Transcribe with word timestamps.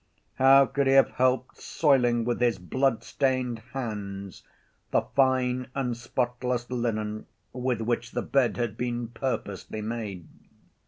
How 0.39 0.65
could 0.65 0.87
he 0.87 0.93
have 0.93 1.11
helped 1.11 1.57
soiling 1.57 2.25
with 2.25 2.41
his 2.41 2.57
blood‐ 2.57 3.03
stained 3.03 3.59
hands 3.73 4.41
the 4.89 5.03
fine 5.15 5.67
and 5.75 5.95
spotless 5.95 6.67
linen 6.71 7.27
with 7.53 7.81
which 7.81 8.09
the 8.09 8.23
bed 8.23 8.57
had 8.57 8.77
been 8.77 9.09
purposely 9.09 9.83
made? 9.83 10.27